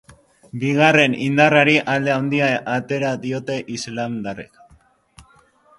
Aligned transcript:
Bigarren 0.61 1.15
indarrari 1.25 1.75
alde 1.95 2.13
handia 2.15 2.49
atera 2.79 3.13
diote 3.27 3.61
islamdarrek. 3.79 4.63